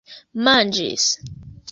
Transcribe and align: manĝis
manĝis 0.47 1.05